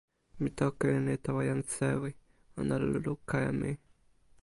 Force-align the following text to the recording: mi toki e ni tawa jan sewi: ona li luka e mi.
mi 0.41 0.49
toki 0.59 0.85
e 0.97 0.99
ni 1.05 1.15
tawa 1.23 1.41
jan 1.49 1.61
sewi: 1.75 2.11
ona 2.59 2.75
li 2.91 2.97
luka 3.05 3.37
e 3.49 3.51
mi. 3.59 3.71